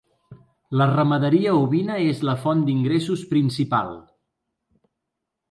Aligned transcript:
La 0.79 0.87
ramaderia 0.91 1.53
ovina 1.57 1.99
és 2.07 2.23
la 2.29 2.35
font 2.47 2.65
d'ingressos 2.71 3.27
principal. 3.35 3.95